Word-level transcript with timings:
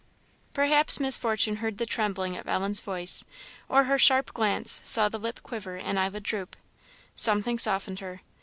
Perhaps 0.53 0.99
Miss 0.99 1.15
Fortune 1.15 1.57
heard 1.57 1.77
the 1.77 1.85
trembling 1.85 2.35
of 2.35 2.47
Ellen's 2.47 2.79
voice, 2.79 3.23
or 3.69 3.83
her 3.83 3.99
sharp 3.99 4.33
glance 4.33 4.81
saw 4.83 5.09
the 5.09 5.19
lip 5.19 5.41
quiver 5.43 5.75
and 5.75 5.99
eyelid 5.99 6.23
droop. 6.23 6.55
Something 7.13 7.59
softened 7.59 7.99
her. 7.99 8.21